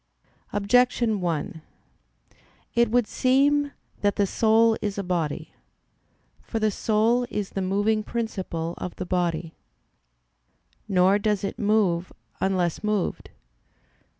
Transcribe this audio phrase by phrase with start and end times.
[0.51, 1.61] Objection 1:
[2.73, 5.53] It would seem that the soul is a body.
[6.41, 9.53] For the soul is the moving principle of the body.
[10.87, 13.29] Nor does it move unless moved.